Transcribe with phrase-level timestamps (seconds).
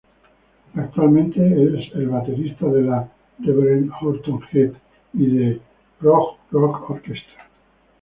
[0.75, 3.07] Actualmente, es el baterista de la
[3.37, 4.73] Reverend Horton Heat
[5.13, 5.61] y The
[5.99, 7.47] Prog Rock Orchestra.